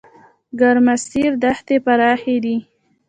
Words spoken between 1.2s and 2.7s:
دښتې پراخې دي؟